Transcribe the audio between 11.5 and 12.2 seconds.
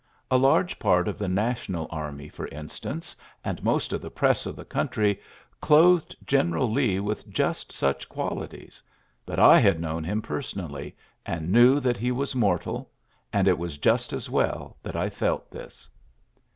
knew that he